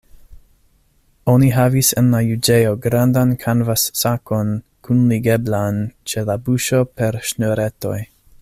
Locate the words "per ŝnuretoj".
7.01-7.99